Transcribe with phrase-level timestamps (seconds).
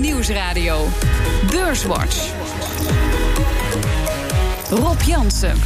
[0.00, 0.88] Nieuwsradio.
[1.50, 2.32] Beurswatch.
[4.70, 5.56] Rob Jansen.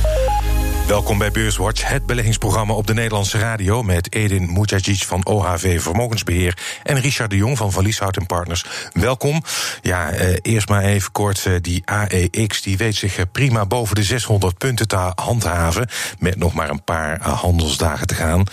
[0.86, 3.82] Welkom bij Beurswatch, het beleggingsprogramma op de Nederlandse radio...
[3.82, 6.58] met Edin Mujagic van OHV Vermogensbeheer...
[6.82, 8.64] en Richard de Jong van Van Lieshout Partners.
[8.92, 9.42] Welkom.
[9.82, 13.94] Ja, eh, eerst maar even kort, eh, die AEX die weet zich eh, prima boven
[13.94, 15.88] de 600 punten te handhaven...
[16.18, 18.44] met nog maar een paar eh, handelsdagen te gaan.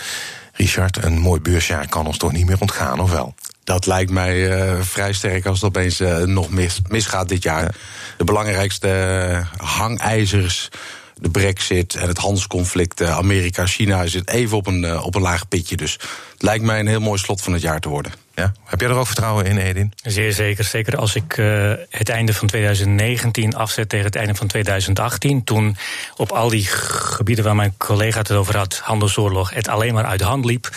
[0.52, 3.34] Richard, een mooi beursjaar kan ons toch niet meer ontgaan, of wel?
[3.68, 7.74] Dat lijkt mij uh, vrij sterk als het opeens uh, nog mis, misgaat dit jaar.
[8.16, 8.88] De belangrijkste
[9.30, 10.68] uh, hangijzers,
[11.14, 14.06] de brexit en het handelsconflict Amerika-China...
[14.06, 15.76] zit even op een, op een laag pitje.
[15.76, 15.92] Dus
[16.32, 18.12] het lijkt mij een heel mooi slot van het jaar te worden.
[18.34, 18.52] Ja.
[18.64, 19.92] Heb jij er ook vertrouwen in, Edin?
[20.02, 20.64] Zeer zeker.
[20.64, 25.44] Zeker als ik uh, het einde van 2019 afzet tegen het einde van 2018.
[25.44, 25.76] Toen
[26.16, 30.18] op al die gebieden waar mijn collega het over had, handelsoorlog, het alleen maar uit
[30.18, 30.70] de hand liep.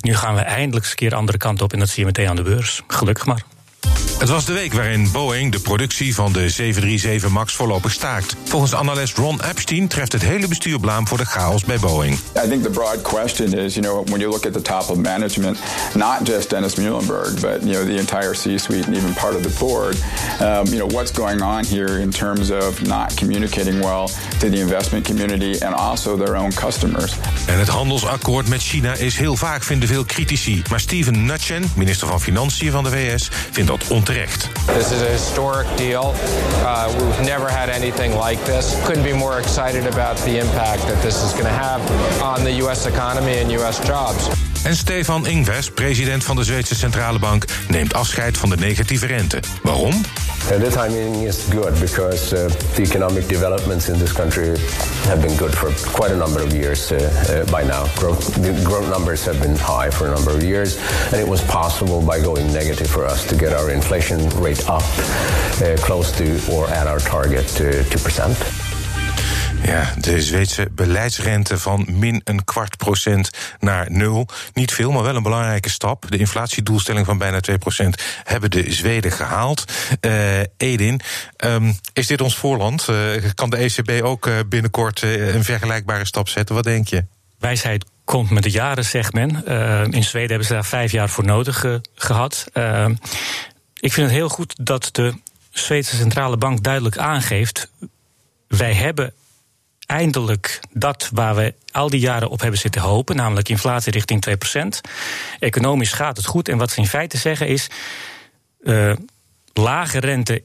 [0.00, 2.04] Nu gaan we eindelijk eens een keer de andere kant op en dat zie je
[2.04, 2.82] meteen aan de beurs.
[2.86, 3.55] Gelukkig maar.
[4.18, 8.36] Het was de week waarin Boeing de productie van de 737 MAX voorlopig staakt.
[8.44, 12.14] Volgens analist Ron Epstein treft het hele bestuur blaam voor de chaos bij Boeing.
[12.14, 14.96] I think the broad question is, you know, when you look at the top of
[14.96, 15.58] management,
[15.94, 19.58] not just Dennis Muhlenberg, but you know the entire C-suite and even part of the
[19.58, 19.96] board,
[20.40, 24.58] um, you know what's going on here in terms of not communicating well to the
[24.60, 27.14] investment community and also their own customers.
[27.46, 32.08] En het handelsakkoord met China is heel vaak vinden veel critici, maar Steven Mnuchin, minister
[32.08, 34.48] van Financiën van de VS, vindt dat onterecht.
[34.66, 36.14] This is a historic deal.
[36.62, 38.76] Uh, we've never had anything like this.
[38.84, 41.80] Couldn't be more excited about the impact that this is going to have
[42.22, 42.86] on the U.S.
[42.86, 43.78] economy and U.S.
[43.86, 44.28] jobs.
[44.66, 49.40] En Stefan Ingves, president van de Zweedse Centrale Bank, neemt afscheid van de negatieve rente.
[49.62, 50.00] Waarom?
[50.48, 54.56] The timing is good because uh, the economic developments in this country
[55.08, 57.86] have been good for quite a number of years uh, uh, by now.
[57.94, 60.76] Growth, numbers have been high for a number of years,
[61.12, 64.82] and it was possible by going negative for us to get our inflation rate up
[65.62, 68.65] uh, close to or at our target to 2%.
[69.66, 74.28] Ja, de Zweedse beleidsrente van min een kwart procent naar nul.
[74.54, 76.04] Niet veel, maar wel een belangrijke stap.
[76.08, 79.64] De inflatiedoelstelling van bijna 2 procent hebben de Zweden gehaald.
[80.00, 81.00] Uh, Edin,
[81.44, 82.86] um, is dit ons voorland?
[82.90, 82.96] Uh,
[83.34, 86.54] kan de ECB ook uh, binnenkort een vergelijkbare stap zetten?
[86.54, 87.04] Wat denk je?
[87.38, 89.44] Wijsheid komt met de jaren, zegt men.
[89.90, 92.46] in Zweden hebben ze daar vijf jaar voor nodig gehad.
[93.74, 95.14] ik vind het heel goed dat de
[95.50, 97.70] Zweedse Centrale Bank duidelijk aangeeft...
[98.48, 99.12] wij hebben
[99.86, 104.90] eindelijk dat waar we al die jaren op hebben zitten hopen, namelijk inflatie richting 2%.
[105.38, 106.48] Economisch gaat het goed.
[106.48, 107.70] En wat ze in feite zeggen is:
[108.60, 108.92] uh,
[109.52, 110.42] lage rente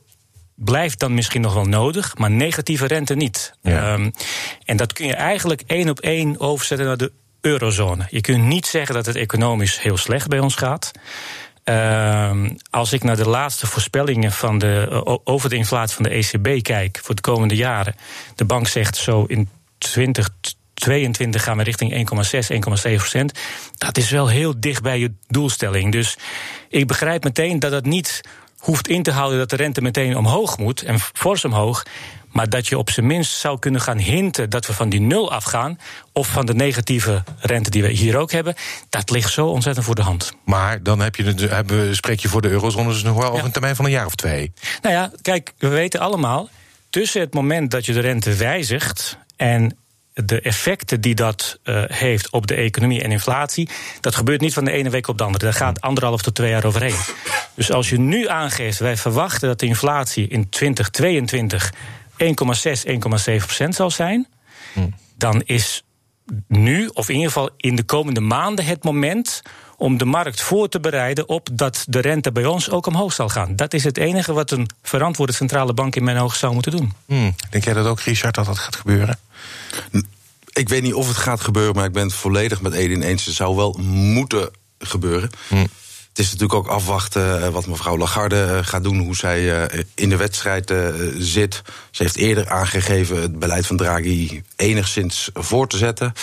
[0.56, 3.54] blijft dan misschien nog wel nodig, maar negatieve rente niet.
[3.62, 3.94] Ja.
[3.94, 4.12] Um,
[4.66, 8.08] en dat kun je eigenlijk één op één overzetten naar de eurozone.
[8.10, 10.92] Je kunt niet zeggen dat het economisch heel slecht bij ons gaat.
[11.66, 12.32] Uh,
[12.70, 17.00] als ik naar de laatste voorspellingen van de, over de inflatie van de ECB kijk
[17.04, 17.96] voor de komende jaren.
[18.36, 23.40] De bank zegt zo in 2022 gaan we richting 1,6, 1,7 procent.
[23.78, 25.92] Dat is wel heel dicht bij je doelstelling.
[25.92, 26.18] Dus
[26.70, 28.22] ik begrijp meteen dat het niet
[28.58, 31.86] hoeft in te houden dat de rente meteen omhoog moet en fors omhoog.
[32.32, 35.32] Maar dat je op zijn minst zou kunnen gaan hinten dat we van die nul
[35.32, 35.80] afgaan.
[36.14, 38.56] of van de negatieve rente die we hier ook hebben.
[38.90, 40.34] dat ligt zo ontzettend voor de hand.
[40.46, 43.52] Maar dan heb je hebben, spreek je voor de eurozone dus nog wel over een
[43.52, 44.52] termijn van een jaar of twee.
[44.82, 46.50] Nou ja, kijk, we weten allemaal.
[46.90, 49.18] tussen het moment dat je de rente wijzigt.
[49.36, 49.76] en
[50.14, 53.70] de effecten die dat uh, heeft op de economie en inflatie,
[54.00, 55.44] dat gebeurt niet van de ene week op de andere.
[55.44, 56.96] Daar gaat anderhalf tot twee jaar overheen.
[57.56, 61.74] Dus als je nu aangeeft, wij verwachten dat de inflatie in 2022
[62.24, 62.28] 1,6,
[62.86, 63.00] 1,7
[63.38, 64.28] procent zal zijn,
[64.74, 64.94] hmm.
[65.18, 65.84] dan is
[66.48, 69.42] nu, of in ieder geval in de komende maanden, het moment
[69.78, 73.30] om de markt voor te bereiden op dat de rente bij ons ook omhoog zal
[73.30, 73.56] gaan.
[73.56, 76.94] Dat is het enige wat een verantwoorde centrale bank in mijn ogen zou moeten doen.
[77.06, 77.36] Hmm.
[77.50, 79.20] Denk jij dat ook, Richard, dat dat gaat gebeuren?
[80.54, 83.26] Ik weet niet of het gaat gebeuren, maar ik ben het volledig met Edin eens.
[83.26, 84.50] Het zou wel moeten
[84.80, 85.30] gebeuren.
[85.48, 85.68] Hmm.
[86.12, 89.80] Het is natuurlijk ook afwachten eh, wat mevrouw Lagarde eh, gaat doen, hoe zij eh,
[89.96, 90.74] in de wedstrijd
[91.18, 91.62] zit.
[91.92, 96.14] Ze heeft eerder aangegeven het beleid van Draghi enigszins voor te zetten.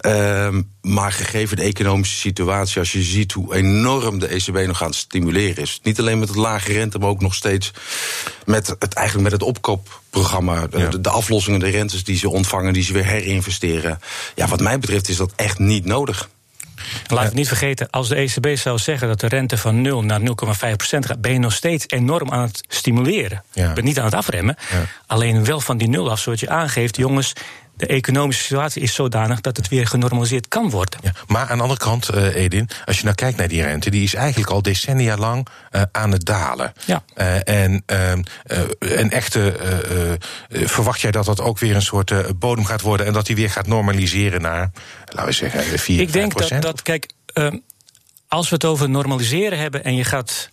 [0.00, 4.88] Ehm, maar gegeven de economische situatie, als je ziet hoe enorm de ECB nog aan
[4.88, 5.80] het stimuleren is.
[5.82, 7.70] Niet alleen met het lage rente, maar ook nog steeds
[8.44, 10.66] met het, eigenlijk met het opkoopprogramma.
[10.66, 13.98] De, de aflossingen, de rentes die ze ontvangen, die ze weer herinvesteren.
[14.34, 16.28] Ja, wat mij betreft is dat echt niet nodig.
[17.06, 20.20] Laat het niet vergeten, als de ECB zou zeggen dat de rente van 0 naar
[20.20, 20.26] 0,5
[20.76, 23.42] procent gaat, ben je nog steeds enorm aan het stimuleren.
[23.52, 23.68] Ja.
[23.68, 24.56] Je bent niet aan het afremmen.
[24.70, 24.84] Ja.
[25.06, 27.32] Alleen wel van die nul af, zoals je aangeeft, jongens,
[27.76, 31.00] de economische situatie is zodanig dat het weer genormaliseerd kan worden.
[31.02, 33.90] Ja, maar aan de andere kant, uh, Edin, als je nou kijkt naar die rente,
[33.90, 36.72] die is eigenlijk al decennia lang uh, aan het dalen.
[36.84, 37.02] Ja.
[37.16, 37.84] Uh, en,
[38.78, 39.56] en echte,
[40.50, 43.50] verwacht jij dat dat ook weer een soort bodem gaat worden en dat die weer
[43.50, 44.70] gaat normaliseren naar,
[45.06, 47.56] laten we zeggen, 4 Ik denk dat, dat, kijk, ehm,
[48.28, 50.50] als we het over normaliseren hebben en je gaat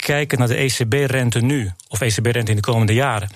[0.00, 3.30] kijken naar de ECB-rente nu, of ECB-rente in de komende jaren,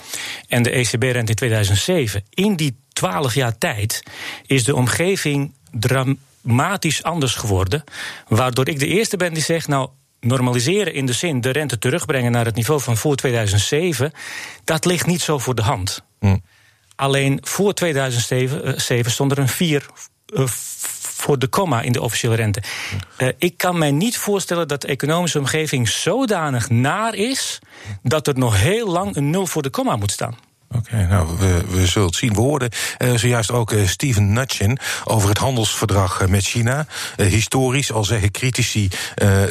[0.49, 4.02] en de ECB-rente in 2007, in die 12 jaar tijd
[4.46, 7.84] is de omgeving dramatisch anders geworden.
[8.28, 9.88] Waardoor ik de eerste ben die zegt, nou,
[10.20, 14.12] normaliseren in de zin de rente terugbrengen naar het niveau van voor 2007,
[14.64, 16.05] dat ligt niet zo voor de hand.
[16.20, 16.37] Hm.
[16.96, 19.87] Alleen voor 2007 stond er een 4
[21.25, 22.62] voor de komma in de officiële rente.
[23.19, 27.59] Uh, ik kan mij niet voorstellen dat de economische omgeving zodanig naar is
[28.03, 30.37] dat er nog heel lang een nul voor de komma moet staan.
[30.70, 32.34] Oké, okay, nou, we, we zullen het zien.
[32.34, 36.87] We hoorden uh, zojuist ook uh, Steven Nutchin over het handelsverdrag uh, met China.
[37.16, 38.88] historisch, al zeggen critici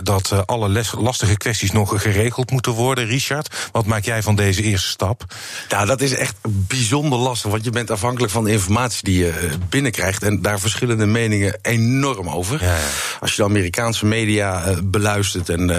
[0.03, 3.05] dat alle les, lastige kwesties nog geregeld moeten worden.
[3.05, 5.23] Richard, wat maak jij van deze eerste stap?
[5.69, 9.49] Nou, dat is echt bijzonder lastig, want je bent afhankelijk van de informatie die je
[9.69, 10.23] binnenkrijgt.
[10.23, 12.63] En daar verschillende meningen enorm over.
[12.63, 12.81] Ja, ja.
[13.19, 15.69] Als je de Amerikaanse media beluistert en,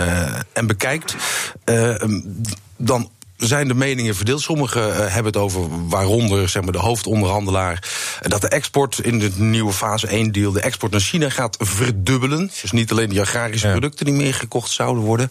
[0.53, 1.17] en bekijkt,
[2.77, 4.41] dan zijn de meningen verdeeld.
[4.41, 7.91] Sommigen uh, hebben het over waaronder zeg maar, de hoofdonderhandelaar.
[8.21, 12.51] Dat de export in de nieuwe fase 1 deal, de export naar China gaat verdubbelen.
[12.63, 13.73] Dus niet alleen die agrarische ja.
[13.73, 15.31] producten die meer gekocht zouden worden,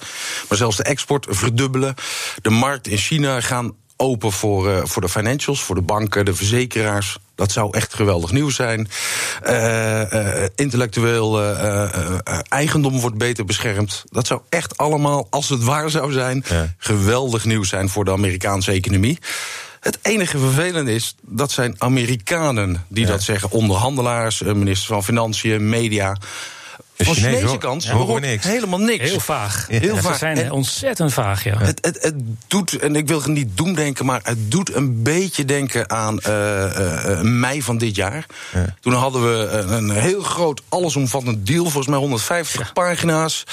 [0.49, 1.95] maar zelfs de export verdubbelen.
[2.41, 6.33] De markt in China gaan open voor, uh, voor de financials, voor de banken, de
[6.33, 7.17] verzekeraars.
[7.35, 8.87] Dat zou echt geweldig nieuws zijn.
[9.47, 11.41] Uh, uh, intellectueel
[12.49, 14.03] eigendom wordt beter beschermd.
[14.09, 16.73] Dat zou echt allemaal, als het waar zou zijn, ja.
[16.77, 19.19] geweldig nieuws zijn voor de Amerikaanse economie.
[19.79, 23.11] Het enige vervelende is, dat zijn Amerikanen die Ja.
[23.11, 23.51] dat zeggen.
[23.51, 26.17] Onderhandelaars, minister van Financiën, media.
[26.97, 28.45] Van Chinezen Chinese hoor- kant horen we hoort niks.
[28.45, 29.09] helemaal niks.
[29.09, 29.65] Heel vaag.
[29.69, 30.17] Heel Ze vaag.
[30.17, 31.57] zijn En- ontzettend vaag, ja.
[31.57, 32.13] Het, het, het
[32.47, 36.63] doet, en ik wil het niet doemdenken, maar het doet een beetje denken aan eh,
[36.65, 38.25] eh, eh, mei van dit jaar.
[38.53, 38.75] Ja.
[38.79, 43.43] Toen hadden we een, een heel groot, allesomvattend deal, volgens mij 150 pagina's.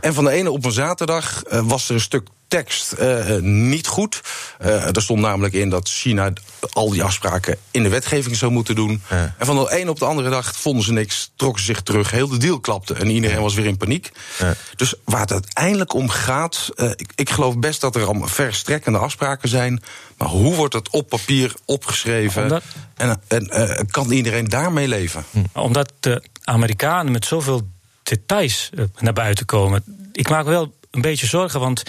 [0.00, 4.20] En van de ene op een zaterdag was er een stuk tekst eh, niet goed.
[4.58, 6.32] Eh, er stond namelijk in dat China
[6.72, 9.02] al die afspraken in de wetgeving zou moeten doen.
[9.10, 9.34] Ja.
[9.38, 12.10] En van de een op de andere dag vonden ze niks, trokken ze zich terug.
[12.10, 14.10] Heel de deal klapte en iedereen was weer in paniek.
[14.38, 14.54] Ja.
[14.76, 18.98] Dus waar het uiteindelijk om gaat, eh, ik, ik geloof best dat er al verstrekkende
[18.98, 19.82] afspraken zijn.
[20.16, 22.42] Maar hoe wordt het op papier opgeschreven?
[22.42, 22.62] Omdat-
[22.96, 25.24] En, en eh, kan iedereen daarmee leven?
[25.52, 27.68] Omdat de Amerikanen met zoveel
[28.02, 29.84] details naar buiten komen.
[30.12, 31.82] Ik maak wel een beetje zorgen, want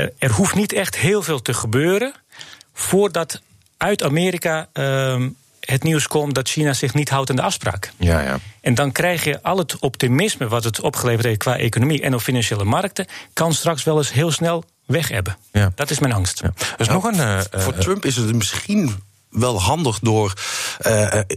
[0.00, 2.12] eh, er hoeft niet echt heel veel te gebeuren
[2.74, 3.40] voordat
[3.76, 5.28] uit Amerika ehm,
[5.60, 7.92] het nieuws komt dat China zich niet houdt aan de afspraak.
[7.96, 8.38] Ja, ja.
[8.60, 12.20] En dan krijg je al het optimisme wat het opgeleverd heeft qua economie en op
[12.20, 15.36] financiële markten, kan straks wel eens heel snel weg hebben.
[15.52, 15.72] Ja.
[15.74, 16.40] Dat is mijn angst.
[16.40, 16.52] ja.
[16.76, 17.20] Is nog een.
[17.20, 20.32] eh, eh, Voor Trump is het misschien wel handig door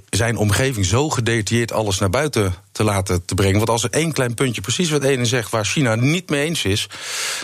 [0.09, 3.57] zijn omgeving zo gedetailleerd alles naar buiten te laten te brengen.
[3.57, 6.63] Want als er één klein puntje, precies wat ene zegt, waar China niet mee eens
[6.63, 6.87] is,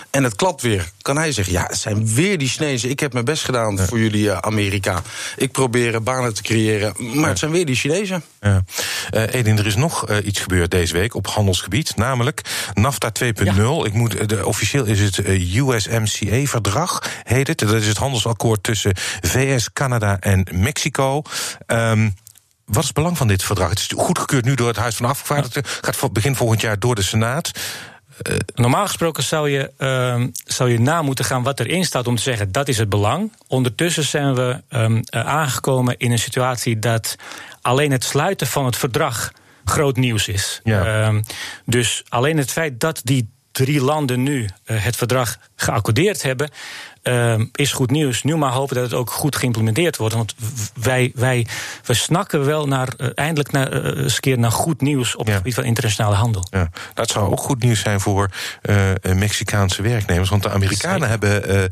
[0.09, 2.89] en het klapt weer, kan hij zeggen: Ja, het zijn weer die Chinezen.
[2.89, 5.01] Ik heb mijn best gedaan voor jullie, eh, Amerika.
[5.35, 8.23] Ik probeer banen te creëren, maar het zijn weer die Chinezen.
[8.41, 8.63] Ja.
[9.09, 12.41] Eh, Edin, er is nog eh, iets gebeurd deze week op handelsgebied, namelijk
[12.73, 13.85] NAFTA 2.0.
[13.85, 17.59] Ik moet, de, officieel is het USMCA-verdrag, heet het.
[17.59, 21.21] Dat is het handelsakkoord tussen VS, Canada en Mexico.
[21.65, 22.09] Ehm,
[22.69, 23.69] wat is het belang van dit verdrag?
[23.69, 27.01] Het is goedgekeurd nu door het Huis van Afgevaardigden, gaat begin volgend jaar door de
[27.01, 27.51] Senaat.
[28.55, 32.21] Normaal gesproken zou je, ehm, zou je na moeten gaan wat erin staat om te
[32.21, 33.33] zeggen dat is het belang.
[33.47, 37.15] Ondertussen zijn we ehm, eh, aangekomen in een situatie dat
[37.61, 39.31] alleen het sluiten van het verdrag
[39.65, 40.59] groot nieuws is.
[40.63, 40.85] Ja.
[40.85, 41.21] Ehm,
[41.65, 43.29] dus alleen het feit dat die
[43.65, 46.49] drie landen nu eh, het verdrag geaccordeerd hebben,
[47.01, 48.23] ehm, is goed nieuws.
[48.23, 50.15] Nu maar hopen dat het ook goed geïmplementeerd wordt.
[50.15, 50.35] Want
[50.73, 51.47] wij, wij,
[51.85, 55.21] we snakken wel naar, eh, eindelijk naar, eh, eens een keer naar goed nieuws op
[55.25, 55.27] Ja.
[55.27, 56.47] het gebied van internationale handel.
[56.51, 58.29] Ja, dat zou ook goed nieuws zijn voor
[58.61, 60.29] eh, eh, Mexicaanse werknemers.
[60.29, 61.63] Want de Amerikanen hebben eh,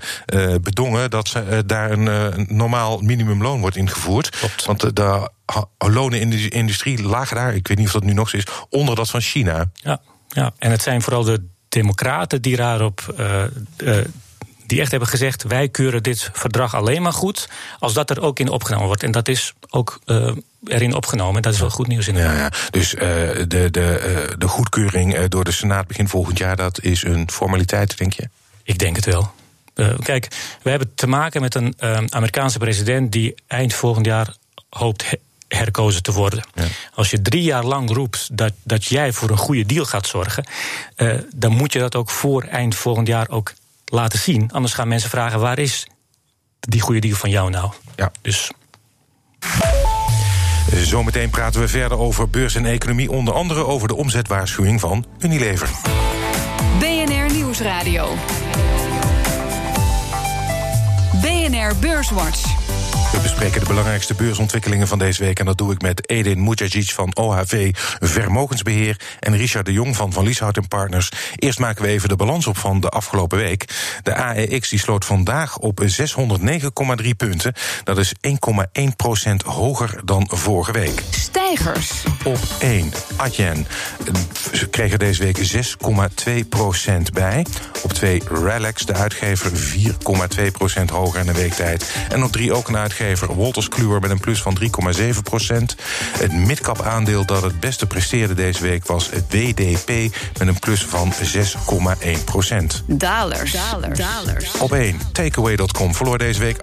[0.53, 4.29] eh, bedongen dat ze, eh, daar een, eh, normaal minimumloon wordt ingevoerd.
[4.29, 4.65] Klopt.
[4.65, 5.29] Want de,
[5.77, 8.43] lonen in de industrie lagen daar, ik weet niet of dat nu nog zo is,
[8.69, 9.69] onder dat van China.
[9.73, 11.43] Ja, ja, en het zijn vooral de
[11.81, 13.13] democraten die daarop.
[13.17, 14.05] eh, eh,
[14.65, 17.49] die echt hebben gezegd: wij keuren dit verdrag alleen maar goed.
[17.79, 19.03] als dat er ook in opgenomen wordt.
[19.03, 20.31] En dat is ook eh,
[20.63, 21.35] erin opgenomen.
[21.35, 22.51] En dat is wel goed nieuws in Ja, ja.
[22.69, 27.97] Dus de, de, de goedkeuring door de Senaat begin volgend jaar, dat is een formaliteit,
[27.97, 28.29] denk je?
[28.63, 29.31] Ik denk het wel.
[30.03, 30.27] Kijk,
[30.61, 31.73] we hebben te maken met een
[32.09, 34.35] Amerikaanse president die eind volgend jaar
[34.69, 35.05] hoopt
[35.47, 36.43] herkozen te worden.
[36.93, 40.45] Als je drie jaar lang roept dat, dat jij voor een goede deal gaat zorgen,
[40.97, 43.53] uh, dan moet je dat ook voor eind volgend jaar ook
[43.85, 44.51] laten zien.
[44.51, 45.87] Anders gaan mensen vragen: waar is
[46.59, 47.71] die goede deal van jou nou?
[47.95, 48.11] Ja.
[48.21, 48.51] Dus.
[50.75, 55.69] Zometeen praten we verder over beurs en economie, onder andere over de omzetwaarschuwing van Unilever.
[56.79, 58.15] BNR Nieuwsradio.
[61.21, 62.66] BNR Beurswatch.
[63.37, 65.39] We bespreken de belangrijkste beursontwikkelingen van deze week.
[65.39, 68.99] En dat doe ik met Edin Mujagic van OHV Vermogensbeheer.
[69.19, 71.11] En Richard de Jong van Van Lieshout Partners.
[71.35, 73.65] Eerst maken we even de balans op van de afgelopen week.
[74.03, 77.53] De AEX die sloot vandaag op 609,3 punten.
[77.83, 78.31] Dat is 1,1%
[79.45, 81.03] hoger dan vorige week.
[81.09, 82.03] Stijgers.
[82.23, 82.91] Op 1.
[83.15, 83.67] Adyen
[84.69, 87.45] kreeg er deze week 6,2% bij.
[87.83, 91.95] Op 2 Relax, de uitgever, 4,2% hoger in een week tijd.
[92.09, 94.57] En op 3 ook een uitgever Wolters Kluwer met een plus van
[94.95, 95.75] 3,7 procent.
[96.17, 100.85] Het midcap aandeel dat het beste presteerde deze week was het WDP met een plus
[100.85, 102.83] van 6,1 procent.
[102.85, 103.51] Dalers.
[103.51, 103.99] Dalers.
[103.99, 104.51] Dalers.
[104.57, 106.57] Op 1 Takeaway.com verloor deze week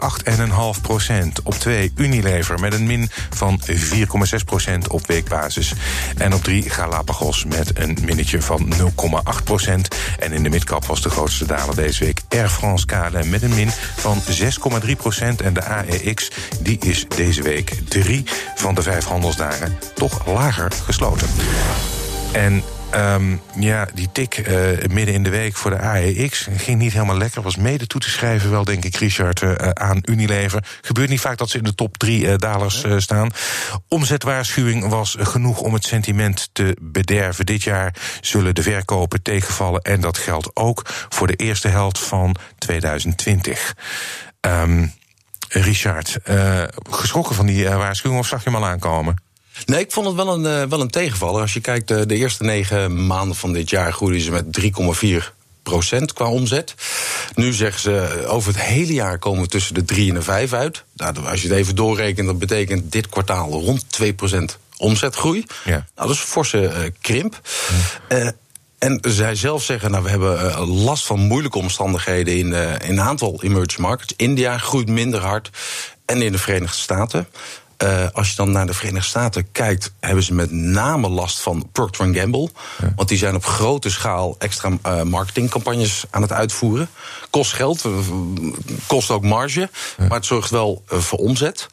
[0.75, 1.42] 8,5 procent.
[1.42, 3.75] Op 2 Unilever met een min van 4,6
[4.44, 5.73] procent op weekbasis.
[6.16, 9.88] En op 3 Galapagos met een minnetje van 0,8 procent.
[10.18, 13.54] En in de midcap was de grootste daler deze week Air France KLM met een
[13.54, 14.23] min van
[14.85, 15.42] 6,3 procent.
[15.42, 16.30] En de AEX
[16.61, 21.28] die is deze week drie van de vijf handelsdagen toch lager gesloten.
[22.32, 22.62] En
[22.96, 27.16] Um, ja, die tik uh, midden in de week voor de AEX ging niet helemaal
[27.16, 27.42] lekker.
[27.42, 30.64] Was mede toe te schrijven, wel denk ik, Richard, uh, aan Unilever.
[30.80, 33.30] Gebeurt niet vaak dat ze in de top drie uh, dalers staan.
[33.88, 37.46] Omzetwaarschuwing was genoeg om het sentiment te bederven.
[37.46, 39.82] Dit jaar zullen de verkopen tegenvallen.
[39.82, 43.75] En dat geldt ook voor de eerste helft van 2020.
[44.40, 44.92] Um,
[45.48, 49.22] Richard, uh, geschrokken van die uh, waarschuwing of zag je hem al aankomen?
[49.66, 51.40] Nee, ik vond het wel een, uh, wel een tegenvaller.
[51.40, 54.44] Als je kijkt, de eerste negen maanden van dit jaar groeiden ze met
[55.22, 55.32] 3,4
[55.62, 56.74] procent qua omzet.
[57.34, 60.52] Nu zeggen ze, over het hele jaar komen we tussen de 3 en de 5
[60.52, 60.84] uit.
[60.96, 65.44] Nou, als je het even doorrekent, dat betekent dit kwartaal rond 2 procent omzetgroei.
[65.64, 65.70] Ja.
[65.70, 67.40] Nou, dat is een forse krimp.
[68.08, 68.32] Ja.
[68.84, 72.78] En zij zelf zeggen, nou, we hebben uh, last van moeilijke omstandigheden in, uh, in
[72.90, 74.14] een aantal emerging markets.
[74.16, 75.50] India groeit minder hard
[76.04, 77.26] en in de Verenigde Staten.
[77.78, 81.68] Uh, als je dan naar de Verenigde Staten kijkt, hebben ze met name last van
[81.72, 82.50] Procter Gamble.
[82.78, 82.92] Ja.
[82.96, 86.88] Want die zijn op grote schaal extra uh, marketingcampagnes aan het uitvoeren.
[87.30, 87.84] Kost geld,
[88.86, 89.68] kost ook marge, ja.
[89.98, 91.66] maar het zorgt wel voor omzet.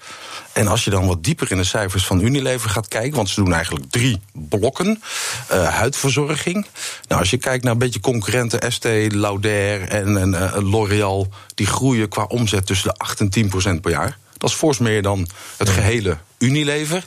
[0.53, 3.43] En als je dan wat dieper in de cijfers van Unilever gaat kijken, want ze
[3.43, 5.01] doen eigenlijk drie blokken.
[5.47, 6.65] Huidverzorging.
[7.07, 12.09] Nou, als je kijkt naar een beetje concurrenten, Estée, Lauder en, en L'Oréal, die groeien
[12.09, 14.17] qua omzet tussen de 8 en 10 procent per jaar.
[14.41, 17.05] Dat is fors meer dan het gehele Unilever.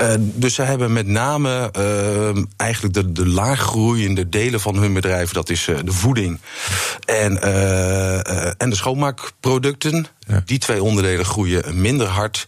[0.00, 5.32] Uh, dus ze hebben met name uh, eigenlijk de, de laaggroeiende delen van hun bedrijf.
[5.32, 6.40] Dat is uh, de voeding
[7.04, 7.42] en,
[8.56, 10.06] en de schoonmaakproducten.
[10.26, 10.42] Ja.
[10.44, 12.46] Die twee onderdelen groeien minder hard.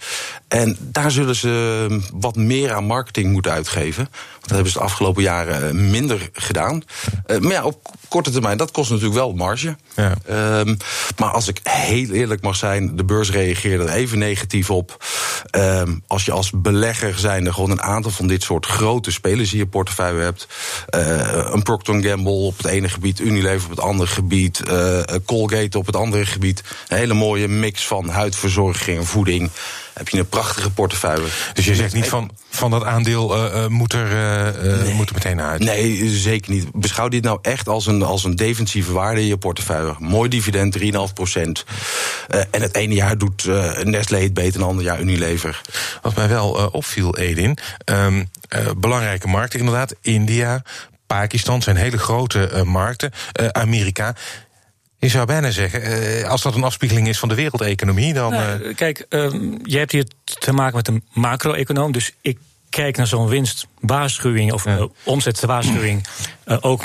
[0.48, 4.04] En daar zullen ze wat meer aan marketing moeten uitgeven.
[4.04, 6.82] Want dat hebben ze de afgelopen jaren minder gedaan.
[7.26, 9.76] maar ja, op korte termijn, dat kost natuurlijk wel marge.
[9.94, 10.14] Ja.
[10.60, 10.76] Um,
[11.16, 15.04] maar als ik heel eerlijk mag zijn, de beurs reageerde er even negatief op.
[15.50, 19.58] Um, als je als belegger zijnde gewoon een aantal van dit soort grote spelers in
[19.58, 20.46] je portefeuille hebt.
[20.94, 25.78] Uh, een Procter Gamble op het ene gebied, Unilever op het andere gebied, uh, Colgate
[25.78, 26.62] op het andere gebied.
[26.88, 29.50] Een hele mooie mix van huidverzorging en voeding
[29.94, 31.26] heb je een prachtige portefeuille.
[31.52, 34.10] Dus je zegt niet van, van dat aandeel uh, moet, er,
[34.64, 34.94] uh, nee.
[34.94, 35.60] moet er meteen uit?
[35.60, 36.72] Nee, zeker niet.
[36.72, 39.94] Beschouw dit nou echt als een, als een defensieve waarde in je portefeuille.
[39.98, 41.64] Mooi dividend, 3,5 procent.
[42.50, 43.44] en het ene jaar doet
[43.82, 45.60] Nestlé het beter, een ander jaar Unilever.
[46.02, 47.58] Wat mij wel opviel, Edin.
[47.84, 48.30] Um,
[48.76, 49.94] belangrijke markten inderdaad.
[50.00, 50.62] India,
[51.06, 53.12] Pakistan zijn hele grote markten.
[53.52, 54.14] Amerika.
[54.98, 58.30] Je zou bijna zeggen, eh, als dat een afspiegeling is van de wereldeconomie, dan.
[58.30, 58.74] Nou, uh...
[58.74, 61.92] Kijk, uh, je hebt hier te maken met een macro-econoom.
[61.92, 62.38] Dus ik
[62.70, 64.88] kijk naar zo'n winstwaarschuwing of ja.
[65.04, 66.06] omzetwaarschuwing.
[66.60, 66.84] ook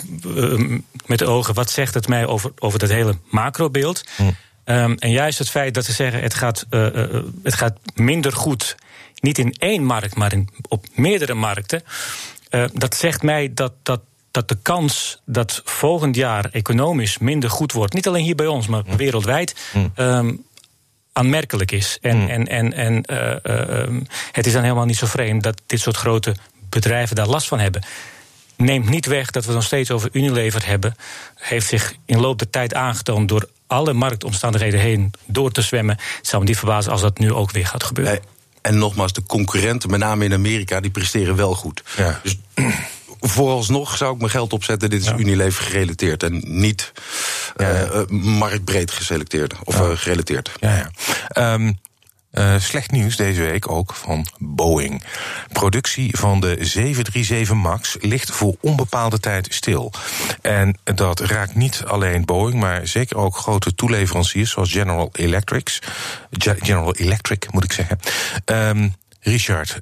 [1.05, 4.03] met de ogen, wat zegt het mij over, over dat hele macrobeeld?
[4.15, 4.23] Hm.
[4.65, 6.65] Um, en juist het feit dat ze zeggen, het gaat,
[7.43, 8.75] het gaat minder goed.
[9.19, 11.83] Niet in één markt, maar in, op meerdere markten.
[12.73, 14.01] dat zegt mij dat, dat
[14.31, 18.67] dat de kans dat volgend jaar economisch minder goed wordt, niet alleen hier bij ons,
[18.67, 19.55] maar wereldwijd,
[19.95, 20.43] um,
[21.13, 21.97] aanmerkelijk is.
[22.01, 22.27] En, mm.
[22.27, 25.97] en, en, en uh, uh, het is dan helemaal niet zo vreemd dat dit soort
[25.97, 26.35] grote
[26.69, 27.83] bedrijven daar last van hebben.
[28.55, 30.95] Neemt niet weg dat we nog steeds over Unilever hebben.
[31.35, 35.97] Heeft zich in loop der tijd aangetoond door alle marktomstandigheden heen door te zwemmen.
[36.17, 38.13] Het zou me niet verbazen als dat nu ook weer gaat gebeuren.
[38.13, 38.21] Nee.
[38.61, 41.83] En nogmaals, de concurrenten, met name in Amerika, die presteren wel goed.
[41.97, 42.19] Ja.
[42.23, 42.37] Dus
[43.21, 44.89] vooralsnog zou ik mijn geld opzetten.
[44.89, 46.91] Dit is Unilever gerelateerd en niet
[47.55, 50.51] eh, eh, marktbreed geselecteerd of eh, gerelateerd.
[50.59, 50.91] Ja, ja.
[51.27, 51.71] Ehm,
[52.31, 55.03] eh, slecht nieuws deze week ook van Boeing.
[55.51, 59.91] Productie van de 737 MAX ligt voor onbepaalde tijd stil.
[60.41, 65.79] En dat raakt niet alleen Boeing, maar zeker ook grote toeleveranciers zoals General Electric.
[66.39, 67.99] General Electric moet ik zeggen.
[68.45, 69.81] Ehm, Richard,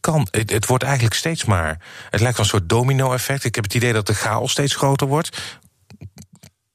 [0.00, 1.78] kan, het, het wordt eigenlijk steeds maar.
[2.10, 3.44] Het lijkt wel een soort domino-effect.
[3.44, 5.58] Ik heb het idee dat de chaos steeds groter wordt.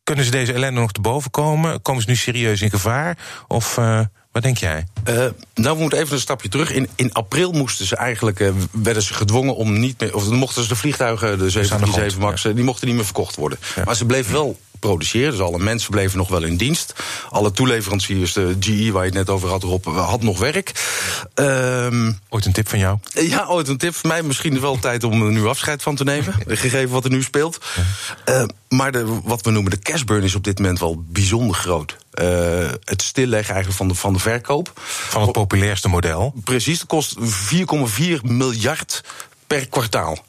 [0.04, 1.82] Kunnen ze deze ellende nog te boven komen?
[1.82, 3.18] Komen ze nu serieus in gevaar?
[3.48, 4.00] Of uh,
[4.32, 4.88] wat denk jij?
[5.10, 5.16] Uh,
[5.54, 6.72] nou, we moeten even een stapje terug.
[6.72, 10.16] In, in april moesten ze eigenlijk, uh, werden ze gedwongen om niet meer.
[10.16, 12.52] Of mochten ze de vliegtuigen, de 737 Max, ja.
[12.52, 13.60] die mochten niet meer verkocht worden.
[13.76, 13.84] Ja.
[13.84, 15.32] Maar ze bleven wel produceren.
[15.32, 16.94] Dus alle mensen bleven nog wel in dienst.
[17.30, 20.72] Alle toeleveranciers, de GE waar je het net over had, Rob, had nog werk.
[21.36, 22.98] Um, ooit een tip van jou?
[23.14, 24.24] Ja, ooit een tip van mij.
[24.24, 26.36] Misschien wel tijd om er nu afscheid van te nemen.
[26.48, 27.58] gegeven wat er nu speelt.
[28.30, 31.98] Uh, maar de, wat we noemen de cashburn is op dit moment wel bijzonder groot.
[32.22, 32.28] Uh,
[32.84, 34.72] het stilleggen eigenlijk van de, van de verkoop.
[34.76, 36.34] Van het populairste model.
[36.44, 39.04] Precies, het kost 4,4 miljard
[39.48, 40.24] per kwartaal.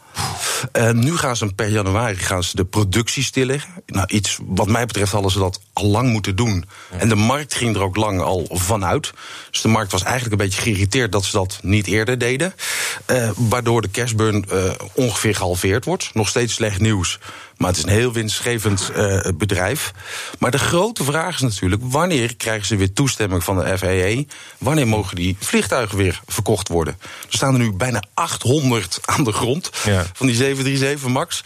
[0.93, 3.71] Nu gaan ze per januari gaan ze de productie stilleggen.
[3.87, 6.65] Nou, iets wat mij betreft hadden ze dat al lang moeten doen.
[6.99, 9.13] En de markt ging er ook lang al vanuit.
[9.51, 12.55] Dus de markt was eigenlijk een beetje geïrriteerd dat ze dat niet eerder deden.
[13.11, 16.11] Uh, waardoor de cashburn uh, ongeveer gehalveerd wordt.
[16.15, 17.19] Nog steeds slecht nieuws.
[17.57, 19.93] Maar het is een heel winstgevend uh, bedrijf.
[20.39, 24.23] Maar de grote vraag is natuurlijk: wanneer krijgen ze weer toestemming van de FAA?
[24.59, 26.99] Wanneer mogen die vliegtuigen weer verkocht worden?
[27.01, 30.05] Er staan er nu bijna 800 aan de grond ja.
[30.13, 31.43] van die 737 MAX.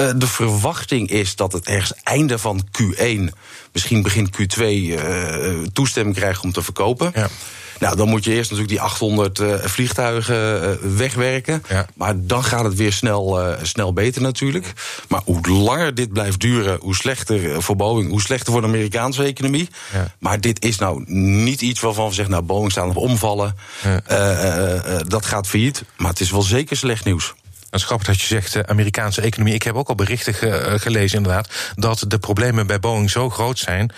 [0.00, 3.34] Uh, de verwachting is dat het ergens einde van Q1,
[3.72, 7.12] misschien begin Q2, uh, toestemming krijgt om te verkopen.
[7.14, 7.28] Ja.
[7.78, 11.62] Nou, dan moet je eerst natuurlijk die 800 uh, vliegtuigen uh, wegwerken.
[11.68, 11.86] Ja.
[11.94, 14.72] Maar dan gaat het weer snel, uh, snel beter natuurlijk.
[15.08, 19.22] Maar hoe langer dit blijft duren, hoe slechter voor Boeing, hoe slechter voor de Amerikaanse
[19.22, 19.68] economie.
[19.92, 20.12] Ja.
[20.18, 23.56] Maar dit is nou niet iets waarvan we zeggen, nou, Boeing staat op omvallen.
[23.82, 25.02] Ja.
[25.02, 25.84] dat gaat failliet.
[25.96, 27.34] Maar het is wel zeker slecht nieuws.
[27.70, 29.54] Het is grappig dat je zegt uh, Amerikaanse economie.
[29.54, 33.58] Ik heb ook al berichten ge, gelezen, inderdaad, dat de problemen bij Boeing zo groot
[33.58, 33.92] zijn.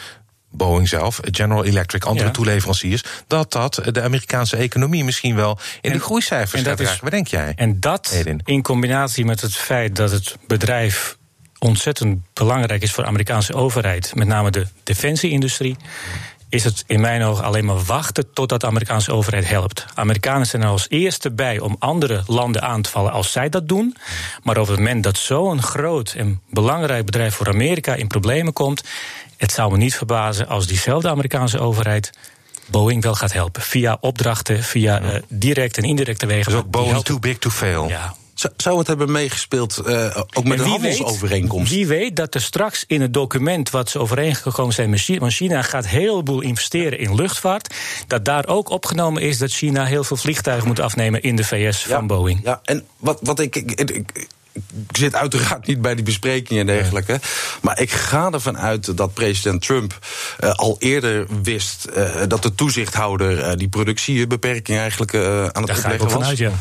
[0.50, 2.32] Boeing zelf, General Electric, andere ja.
[2.32, 6.98] toeleveranciers, dat dat de Amerikaanse economie misschien wel in en, de groeicijfers gaat dragen.
[7.02, 7.52] Wat denk jij?
[7.56, 8.40] En dat Edin?
[8.44, 11.18] in combinatie met het feit dat het bedrijf
[11.58, 15.76] ontzettend belangrijk is voor de Amerikaanse overheid, met name de defensieindustrie.
[16.48, 19.84] Is het in mijn ogen alleen maar wachten totdat de Amerikaanse overheid helpt.
[19.94, 23.68] Amerikanen zijn er als eerste bij om andere landen aan te vallen als zij dat
[23.68, 23.96] doen.
[24.42, 28.84] Maar op het moment dat zo'n groot en belangrijk bedrijf voor Amerika in problemen komt,
[29.40, 32.10] het zou me niet verbazen als diezelfde Amerikaanse overheid
[32.66, 33.62] Boeing wel gaat helpen.
[33.62, 36.52] Via opdrachten, via uh, direct en indirecte wegen.
[36.52, 37.88] Dus ook Boeing too big to fail.
[37.88, 38.14] Ja.
[38.56, 41.70] Zou het hebben meegespeeld, uh, ook met de handelsovereenkomst?
[41.70, 45.30] Weet, wie weet dat er straks in het document wat ze overeengekomen zijn met China,
[45.30, 47.74] China gaat een heleboel investeren in luchtvaart,
[48.06, 51.84] dat daar ook opgenomen is dat China heel veel vliegtuigen moet afnemen in de VS
[51.84, 52.40] ja, van Boeing.
[52.42, 56.66] Ja, en wat, wat ik, ik, ik, ik zit uiteraard niet bij die besprekingen en
[56.66, 57.20] dergelijke.
[57.62, 59.98] Maar ik ga ervan uit dat president Trump
[60.40, 65.76] uh, al eerder wist uh, dat de toezichthouder uh, die productiebeperking eigenlijk aan het Daar
[65.76, 66.38] ga ik ook was.
[66.38, 66.52] Ja.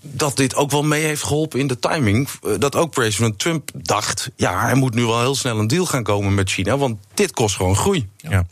[0.00, 2.28] Dat dit ook wel mee heeft geholpen in de timing.
[2.58, 6.02] dat ook president Trump dacht: ja, er moet nu wel heel snel een deal gaan
[6.02, 8.08] komen met China, want dit kost gewoon groei.
[8.16, 8.44] Ja.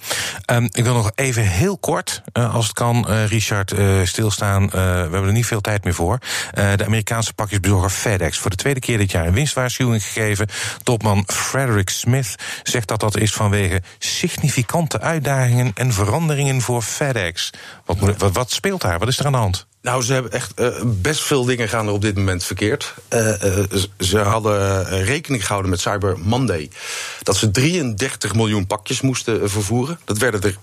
[0.52, 4.68] Um, ik wil nog even heel kort, uh, als het kan, Richard, stilstaan.
[4.70, 6.18] we hebben er niet veel tijd meer voor.
[6.54, 8.38] de Amerikaanse pakjesbezorger FedEx.
[8.38, 10.48] Voor de tweede keer dit jaar een winstwaarschuwing gegeven.
[10.82, 17.50] Topman Frederick Smith zegt dat dat is vanwege significante uitdagingen en veranderingen voor FedEx.
[17.84, 18.98] Wat, wat speelt daar?
[18.98, 19.66] Wat is er aan de hand?
[19.88, 22.94] Nou, ze hebben echt uh, best veel dingen gaan er op dit moment verkeerd.
[23.14, 23.64] Uh, uh,
[23.98, 26.70] ze hadden rekening gehouden met Cyber Monday.
[27.22, 29.98] Dat ze 33 miljoen pakjes moesten vervoeren.
[30.04, 30.56] Dat werden er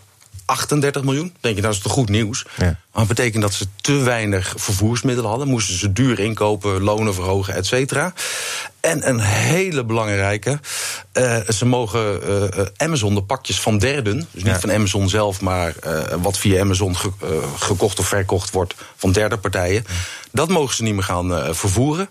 [0.46, 1.34] 38 miljoen.
[1.40, 2.46] Denk je, dat is toch goed nieuws?
[2.58, 2.66] Ja.
[2.66, 5.48] Maar dat betekent dat ze te weinig vervoersmiddelen hadden.
[5.48, 8.14] Moesten ze duur inkopen, lonen verhogen, et cetera.
[8.86, 10.60] En een hele belangrijke.
[11.14, 14.18] Uh, ze mogen uh, Amazon de pakjes van derden.
[14.32, 14.60] Dus niet ja.
[14.60, 17.12] van Amazon zelf, maar uh, wat via Amazon ge
[17.60, 19.84] gekocht of verkocht wordt van derde partijen.
[19.88, 19.94] Ja.
[20.32, 22.10] Dat mogen ze niet meer gaan vervoeren.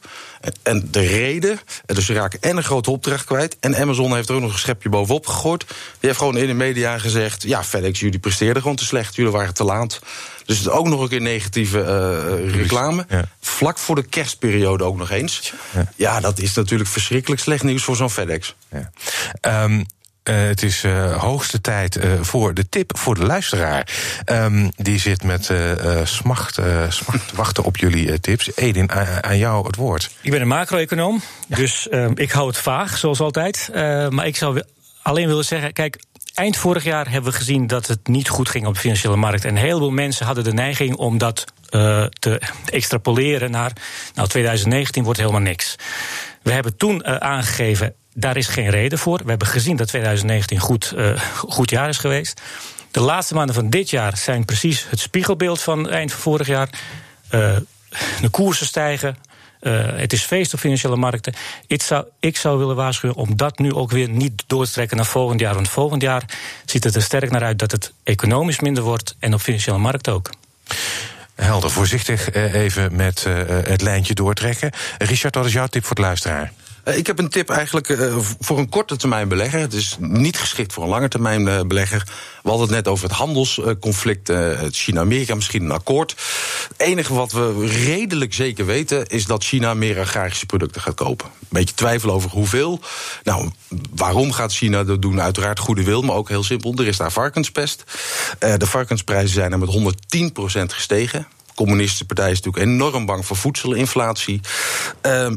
[0.63, 3.57] En de reden, dus ze raken en een grote opdracht kwijt.
[3.61, 5.65] En Amazon heeft er ook nog een schepje bovenop gegooid.
[5.67, 9.33] Die heeft gewoon in de media gezegd: ja, FedEx, jullie presteerden gewoon te slecht, jullie
[9.33, 10.01] waren te laat.
[10.45, 13.07] Dus het is ook nog een keer negatieve uh, reclame.
[13.09, 13.25] Ja.
[13.41, 15.53] Vlak voor de kerstperiode ook nog eens.
[15.75, 15.87] Ja.
[15.97, 16.21] ja.
[16.21, 18.55] dat is natuurlijk verschrikkelijk slecht nieuws voor zo'n FedEx.
[18.71, 19.65] Ja.
[19.65, 19.87] Um,
[20.29, 23.89] Uh, het is uh, hoogste tijd uh, voor de tip voor de luisteraar.
[24.27, 25.51] Um, die zit met
[26.05, 28.51] smacht, smacht wachten op jullie tips.
[28.55, 30.11] Edin, aan jou het woord.
[30.21, 31.57] Ik ben een macro-econoom, ja.
[31.57, 33.69] dus ehm, ik hou het vaag, zoals altijd.
[34.11, 34.63] maar ik zou
[35.03, 36.03] alleen willen zeggen, kijk...
[36.35, 39.45] Eind vorig jaar hebben we gezien dat het niet goed ging op de financiële markt.
[39.45, 41.45] En een heleboel mensen hadden de neiging om dat
[42.19, 43.73] te extrapoleren naar.
[44.15, 45.77] Nou, 2019 wordt helemaal niks.
[46.43, 49.19] We hebben toen aangegeven daar is geen reden voor.
[49.23, 52.41] We hebben gezien dat 2019 goed, uh, goed jaar is geweest.
[52.91, 56.69] De laatste maanden van dit jaar zijn precies het spiegelbeeld van eind van vorig jaar.
[58.21, 59.17] De koersen stijgen.
[59.67, 61.35] Uh, het is feest op financiële markten.
[61.67, 64.97] Ik zou, ik zou willen waarschuwen om dat nu ook weer niet door te trekken
[64.97, 65.55] naar volgend jaar.
[65.55, 66.25] Want volgend jaar
[66.65, 70.13] ziet het er sterk naar uit dat het economisch minder wordt en op financiële markten
[70.13, 70.31] ook.
[71.35, 74.71] Helder, voorzichtig even met het lijntje doortrekken.
[74.99, 76.53] Richard, wat is jouw tip voor het luisteraar?
[76.85, 79.61] Uh, ik heb een tip eigenlijk uh, voor een korte termijn belegger.
[79.61, 82.03] Het is niet geschikt voor een lange termijn uh, belegger.
[82.43, 84.33] We hadden het net over het handelsconflict,
[84.71, 86.15] China-Amerika, misschien een akkoord.
[86.69, 91.27] Het enige wat we redelijk zeker weten is dat China meer agrarische producten gaat kopen.
[91.27, 92.81] Een beetje twijfel over hoeveel.
[93.23, 93.51] Nou,
[93.95, 95.21] waarom gaat China dat doen?
[95.21, 96.75] Uiteraard goede wil, maar ook heel simpel.
[96.75, 97.85] Er is daar varkenspest.
[98.39, 99.97] de varkensprijzen zijn er met
[100.59, 101.27] 110% gestegen.
[101.47, 104.41] De communistische partij is natuurlijk enorm bang voor voedselinflatie.
[105.01, 105.35] Ehm,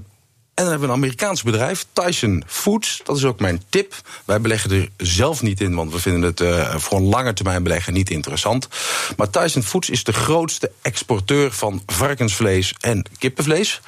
[0.58, 3.02] en dan hebben we een Amerikaans bedrijf, Tyson Foods.
[3.04, 3.96] Dat is ook mijn tip.
[4.26, 7.64] Wij beleggen er zelf niet in, want we vinden het uh, voor een lange termijn
[7.64, 8.68] beleggen niet interessant.
[9.18, 13.82] Maar Tyson Foods is de grootste exporteur van varkensvlees en kippenvlees.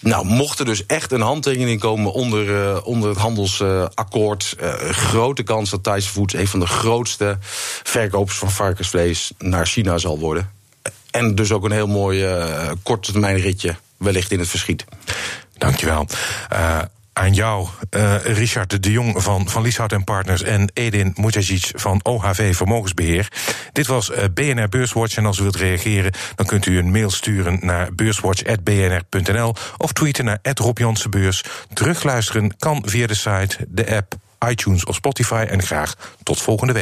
[0.00, 4.56] Nou, mocht er dus echt een handtekening komen onder, uh, onder het handelsakkoord.
[4.60, 7.38] Uh, grote kans dat Tyson Foods een van de grootste
[7.82, 10.50] verkopers van varkensvlees naar China zal worden.
[11.10, 12.26] En dus ook een heel mooi
[12.82, 14.84] korte termijn ritje wellicht in het verschiet.
[15.58, 16.06] Dankjewel.
[16.52, 16.78] Uh,
[17.12, 22.00] aan jou, uh, Richard de Jong van, van Lieshout en Partners en Edin Mujagic van
[22.02, 23.28] OHV Vermogensbeheer.
[23.72, 27.10] Dit was uh, BNR Beurswatch en als u wilt reageren, dan kunt u een mail
[27.10, 31.44] sturen naar beurswatch.bnr.nl of tweeten naar Rob Jansenbeurs.
[31.72, 34.14] Terugluisteren kan via de site, de app,
[34.48, 36.74] iTunes of Spotify en graag tot volgende week.